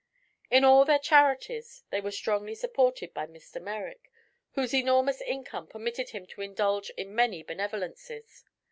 In 0.49 0.63
all 0.63 0.83
their 0.83 0.97
charities 0.97 1.83
they 1.91 2.01
were 2.01 2.09
strongly 2.09 2.55
supported 2.55 3.13
by 3.13 3.27
Mr. 3.27 3.61
Merrick, 3.61 4.09
whose 4.53 4.73
enormous 4.73 5.21
income 5.21 5.67
permitted 5.67 6.09
him 6.09 6.25
to 6.25 6.41
indulge 6.41 6.89
in 6.97 7.13
many 7.13 7.43
benevolences. 7.43 8.43